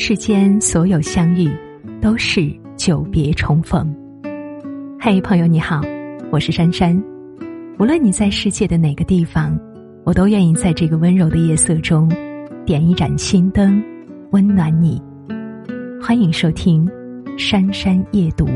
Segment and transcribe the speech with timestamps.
[0.00, 1.50] 世间所有相遇，
[2.00, 3.92] 都是久别重逢。
[5.00, 5.82] 嘿，朋友你好，
[6.30, 6.96] 我是珊珊。
[7.80, 9.58] 无论你在世界的哪个地方，
[10.04, 12.08] 我都愿意在这个温柔的夜色中，
[12.64, 13.82] 点一盏心灯，
[14.30, 15.02] 温暖你。
[16.00, 16.86] 欢迎收听
[17.36, 18.46] 《珊珊夜读》。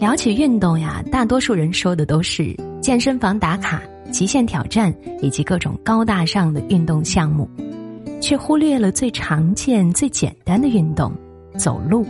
[0.00, 3.80] 聊起运动呀，大多数人说的都是健身房打卡。
[4.10, 7.48] 极限挑战以及各种高大上的运动项目，
[8.20, 11.12] 却忽略了最常见、最简单的运动——
[11.56, 12.04] 走路。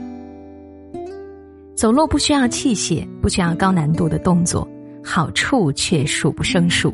[1.74, 4.68] 走路不需要器械，不需要高难度的动作，
[5.02, 6.92] 好处却数不胜数。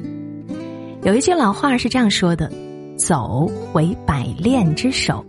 [1.03, 2.51] 有一句老话是这样说的
[2.97, 5.25] ：“走为百炼之首。”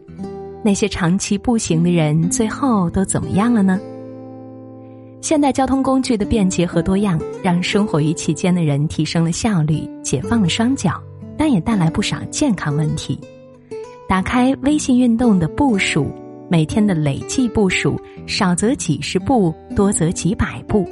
[0.63, 3.79] 那些长期步行的人，最后都怎么样了呢？
[5.19, 11.01] 现代交通工具的便捷和多样，让生活于其间的人提升了效率，解放了双脚，
[11.37, 13.19] 但也带来不少健康问题。
[14.07, 16.09] 打开微信运动的步数，
[16.49, 20.87] 每天的累计步数少则几十步，多则几百步。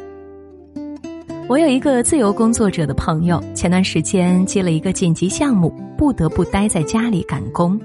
[1.47, 7.79] 我有一个自由工作者的朋友，前段时间接了一个紧急项目，不得不待在家里赶工，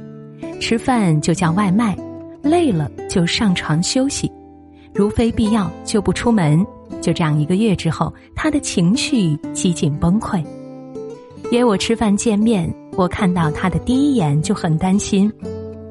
[0.58, 1.94] 吃饭就叫外卖，
[2.42, 4.28] 累了就上床休息。
[4.94, 6.64] 如非必要就不出门，
[7.00, 10.44] 就这样一个月之后，他的情绪几近崩溃。
[11.50, 15.32] 约我吃饭见面，我看到他的第一眼就很担心。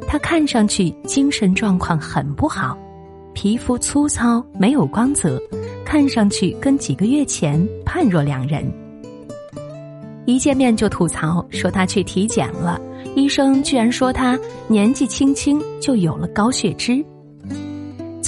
[0.08, 2.78] 他看上去精神状况很不好，
[3.34, 5.42] 皮肤粗糙没有光泽，
[5.86, 8.64] 看上去跟几个月前判若两人。
[10.26, 12.80] 一见面就吐槽说他去体检了，
[13.16, 17.04] 医生居然说他年纪轻轻就有了高血脂。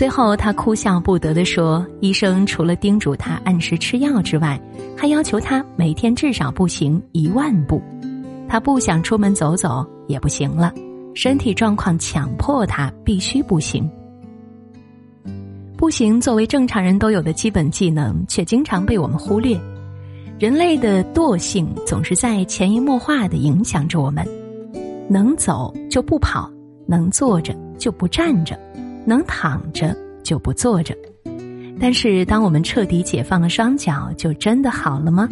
[0.01, 4.59] 最后，他哭笑不得地说：“医生除了叮嘱他按时吃药之外，
[4.97, 7.79] 还要求他每天至少步行一万步。
[8.49, 10.73] 他不想出门走走也不行了，
[11.13, 13.87] 身体状况强迫他必须步行。
[15.77, 19.55] 步行作为正常人都有的基本技能，却经常被我们忽略。
[20.39, 24.27] 人类的惰性总是在潜移默化的影响着我们：
[25.07, 26.51] 能走就不跑，
[26.87, 28.59] 能坐着就不站着。”
[29.11, 30.95] 能躺着就不坐着，
[31.81, 35.27] 但是当我们彻底解放了双脚，就真的好了吗？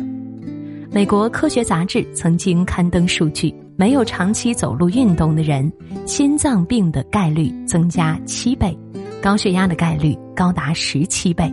[0.92, 5.72] 美国科学杂志曾经刊登数据，没有长期走路运动的人，
[6.06, 8.78] 心脏病的概率增加七倍，
[9.22, 11.50] 高血压的概率高达十七倍，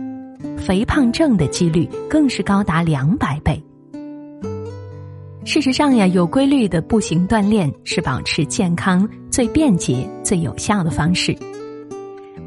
[0.57, 3.63] 肥胖症的几率更是高达两百倍。
[5.45, 11.31] 事实上呀，有规律的步行锻炼是保持健康最便捷、最有效的方式。《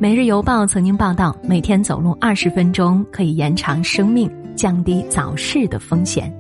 [0.03, 6.35] 每日邮报》曾经报道，每天走路二十分钟可以延长生命，降低早逝的风险。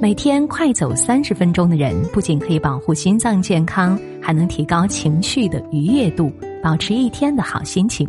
[0.00, 6.30] 每天快走三十分钟的人，不仅可以保护心脏健康，还能提高情绪的愉悦度，
[6.62, 8.08] 保持一天的好心情。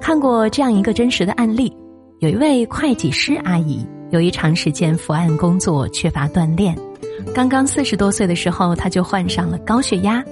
[0.00, 1.76] 看过这样一个真实的案例：
[2.20, 6.72] 有一位会计师阿姨，由于长时间伏案工作，缺乏锻炼，
[7.34, 10.22] 刚刚四十多岁的时候，她就患上了高血压。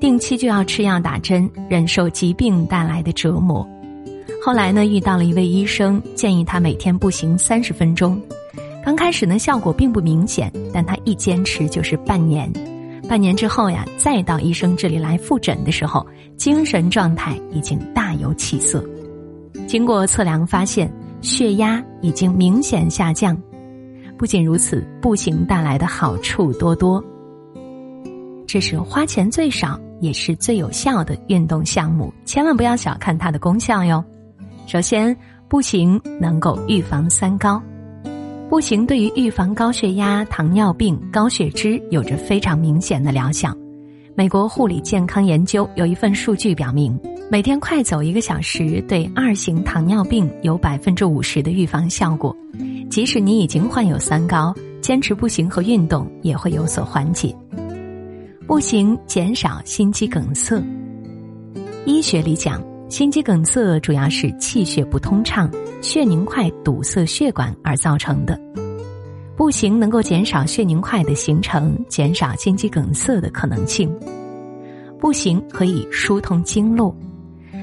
[0.00, 3.68] 定期就要吃药打针，忍受疾病带来的折磨。
[4.42, 8.18] 后来呢，遇到了一位医生，建议他每天步行三十分钟。
[8.82, 12.50] 刚开始呢，效果并不明显，但他一坚持就是半年。
[13.06, 16.06] 半年之后呀，再到医生这里来复诊的时候，
[16.38, 18.82] 精神状态已经大有起色。
[19.66, 20.90] 经过测量发现，
[21.20, 23.36] 血压已经明显下降。
[24.16, 27.04] 不仅如此，步行带来的好处多多。
[28.46, 29.78] 这是花钱最少。
[30.00, 34.04] 也是最有效的运动项目，千万不要小看它的功效哟。
[34.66, 35.16] 首先，
[35.48, 37.60] 步行能够预防三高，
[38.48, 43.54] 步行对于预防高血压、糖尿病、高血脂有着非常明显的疗效。
[44.14, 46.98] 美国护理健康研究有一份数据表明，
[47.30, 52.36] 每天快走一个小时，对二型糖尿病有百分之五十的预防效果。
[52.90, 57.34] 即使你已经患有三高，坚持步行和运动也会有所缓解。
[58.50, 60.60] 步行减少心肌梗塞。
[61.86, 65.48] 医学里讲，心肌梗塞主要是气血不通畅、
[65.80, 68.36] 血凝块堵塞血管而造成的。
[69.36, 73.88] 步行能够减少血凝块的形成，减少心肌梗塞的可能性。
[74.98, 76.92] 步行可以疏通经络。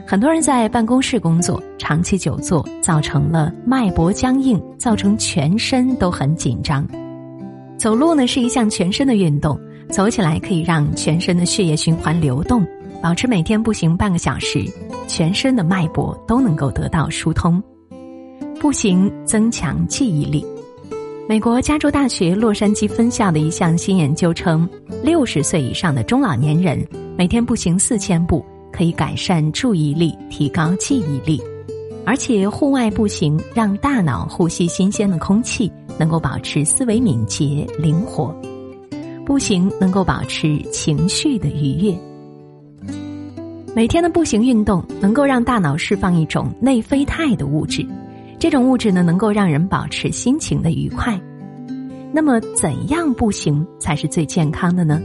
[0.07, 6.87] 很多人在办公室工作，长期久坐，造成了脉搏僵硬，造成全身都很紧张。
[7.77, 9.59] 走路呢是一项全身的运动。
[9.89, 12.65] 走起来可以让全身的血液循环流动，
[13.01, 14.65] 保持每天步行半个小时，
[15.07, 17.61] 全身的脉搏都能够得到疏通。
[18.59, 20.45] 步行增强记忆力，
[21.29, 24.67] 美国加州大学洛杉矶分校的一项新研究称，
[25.03, 26.85] 六十岁以上的中老年人
[27.15, 31.41] 每天步行四千步，可以改善注意力、提高记忆力。
[32.05, 38.33] 而且，户外步行让大脑呼吸新鲜的空气，能够保持思维敏捷、灵活。
[39.27, 41.93] 步行能够保持情绪的愉悦。
[43.75, 47.85] 每天的步行运动能够让大脑释放一种内啡肽的物质，
[48.39, 51.19] 这种物质呢能够让人保持心情的愉快。
[52.13, 55.01] 那么，怎样步行才是最健康的呢？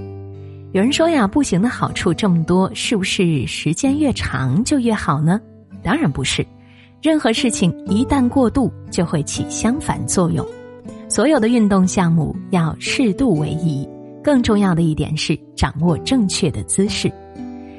[0.70, 5.40] 有人说呀，步行的好处这么多，是不是时间越长就越好呢？
[5.82, 6.46] 当然不是。
[7.02, 10.46] 任何事情一旦过度，就会起相反作用。
[11.08, 13.86] 所有的运动项目要适度为宜，
[14.22, 17.12] 更重要的一点是掌握正确的姿势。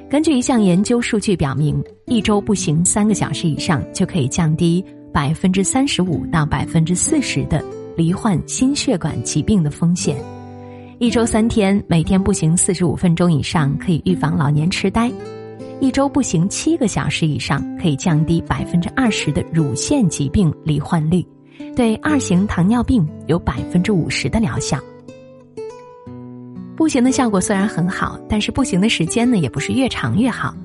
[0.09, 7.63] 根据一项研究数据表明，一周步行三个小时以上，就可以降低百分之三十五到百分之四十的
[7.97, 10.15] 罹患心血管疾病的风险。
[10.99, 15.11] 一周三天，每天步行四十五分钟以上，可以预防老年痴呆。
[15.79, 21.25] 一周步行七个小时以上，可以降低百分之二十的乳腺疾病罹患率，
[21.75, 24.79] 对二型糖尿病有百分之五十的疗效。
[26.75, 30.55] 步行的效果虽然很好，但是步行的时间呢，也不是越长越好。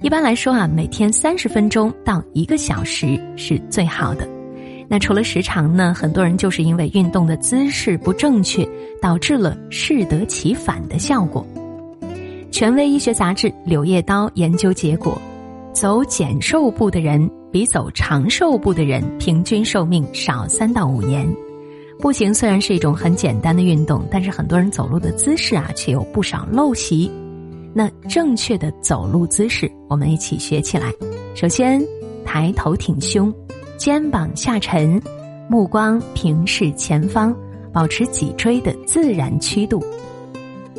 [0.00, 4.26] 一般来说啊，每天三十分钟到一个小时是最好的。
[4.88, 8.66] 那除了时长呢，很多人就是因为运动的姿势不正确，
[9.02, 11.46] 导致了适得其反的效果。
[12.50, 15.20] 权威医学杂志《柳叶刀》研究结果，
[15.74, 21.28] 走减寿步的人比走长寿步的人平均寿命少三到五年。
[22.00, 27.10] 步行虽然是一种很简单的运动，但是很多人走路的姿势啊，却有不少陋习。
[27.74, 30.92] 那正确的走路姿势，我们一起学起来。
[31.34, 31.84] 首先，
[32.24, 33.34] 抬头挺胸，
[33.76, 35.00] 肩膀下沉，
[35.48, 37.34] 目光平视前方，
[37.72, 39.84] 保持脊椎的自然曲度。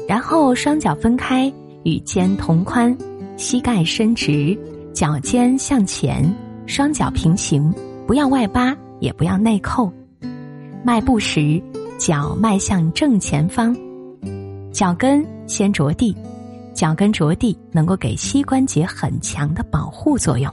[0.08, 1.52] 然后双脚分开，
[1.84, 2.98] 与肩同宽，
[3.36, 4.58] 膝盖伸直，
[4.94, 6.34] 脚尖向前，
[6.66, 7.74] 双脚平行，
[8.08, 9.92] 不要外八，也不要内扣。
[10.82, 11.62] 迈步时，
[11.98, 13.76] 脚迈向正前方，
[14.72, 16.16] 脚跟先着地，
[16.74, 20.52] 脚跟着地能够给膝关节很强的保护作用。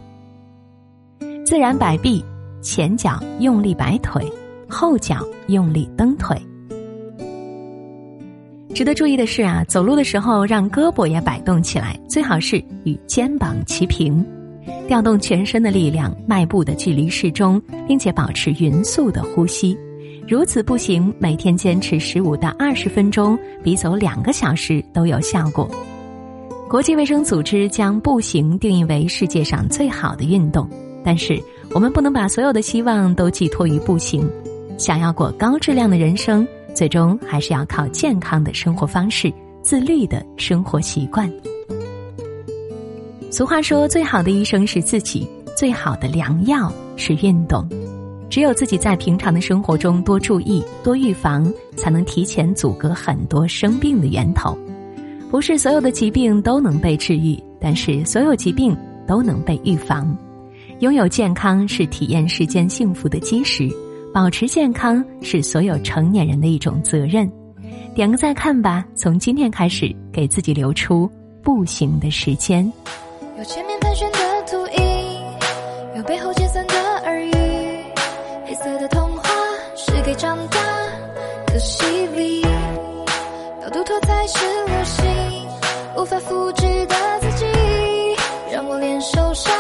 [1.44, 2.24] 自然摆臂，
[2.60, 4.30] 前脚用力摆腿，
[4.68, 6.36] 后脚用力蹬腿。
[8.74, 14.26] 值得注意的是啊，走路的时候让胳膊也摆动起来，最好是与肩膀齐平，
[14.88, 19.78] 调动全身的力量，迈步的距离适中，并且保持匀速的呼吸。
[20.28, 25.70] 如此步行，每天坚持十五到二十分钟，比走两个小时都有效果。
[26.68, 30.68] 国际卫生组织将步行定义为世界上最好的运动，
[31.04, 31.40] 但是
[31.72, 34.28] 我们不能把所有的希望都寄托于步行。
[34.76, 36.46] 想要过高质量的人生。
[36.74, 39.32] 最终还是要靠健康的生活方式、
[39.62, 41.26] 自律的生活习惯。
[43.30, 45.26] 俗话说：“最好的医生是自己，
[45.56, 47.66] 最好的良药是运动。”
[48.28, 54.56] 只有自己在平常的生活中多注意、多预防，才能提前阻隔很多生病的源头。
[55.30, 58.76] 不是所有的疾病都能被治愈，但是所有疾病
[59.06, 60.16] 都能被预防。
[60.80, 63.68] 拥有健康是体验世间幸福的基石。
[64.14, 67.30] 保持健康是所有成年人的一种责任，
[67.94, 68.82] 点个再看吧。
[68.94, 71.10] 从今天开始，给自己留出
[71.42, 72.64] 步行的时间。
[73.36, 76.32] 有前面盘旋的秃鹰，有背后
[81.46, 82.42] 的洗礼，
[83.62, 85.48] 要独特才是流行，
[85.96, 87.46] 无法复制的自己，
[88.52, 89.52] 让我连受伤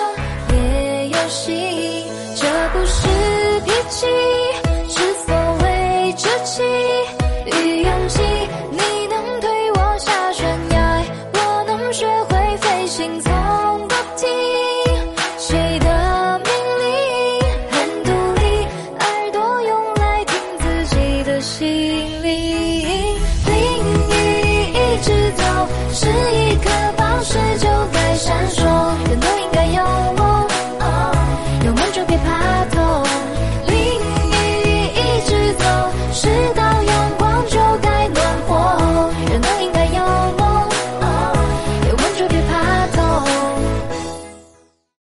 [0.52, 2.04] 也有心。
[2.36, 3.08] 这不是
[3.64, 4.35] 脾气。